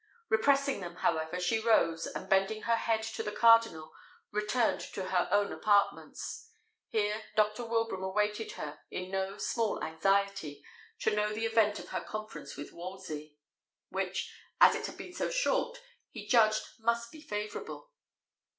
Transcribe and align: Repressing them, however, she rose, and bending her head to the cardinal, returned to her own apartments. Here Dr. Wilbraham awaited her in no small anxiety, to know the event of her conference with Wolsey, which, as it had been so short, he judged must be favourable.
Repressing 0.29 0.79
them, 0.79 0.95
however, 0.95 1.39
she 1.39 1.59
rose, 1.59 2.07
and 2.07 2.27
bending 2.27 2.63
her 2.63 2.75
head 2.75 3.03
to 3.03 3.21
the 3.21 3.31
cardinal, 3.31 3.91
returned 4.31 4.79
to 4.81 5.09
her 5.09 5.27
own 5.29 5.53
apartments. 5.53 6.49
Here 6.87 7.21
Dr. 7.35 7.63
Wilbraham 7.65 8.03
awaited 8.05 8.53
her 8.53 8.79
in 8.89 9.11
no 9.11 9.37
small 9.37 9.83
anxiety, 9.83 10.65
to 11.01 11.15
know 11.15 11.31
the 11.33 11.45
event 11.45 11.77
of 11.77 11.89
her 11.89 12.01
conference 12.01 12.57
with 12.57 12.73
Wolsey, 12.73 13.37
which, 13.89 14.33
as 14.59 14.73
it 14.73 14.87
had 14.87 14.97
been 14.97 15.13
so 15.13 15.29
short, 15.29 15.77
he 16.09 16.25
judged 16.27 16.65
must 16.79 17.11
be 17.11 17.21
favourable. 17.21 17.91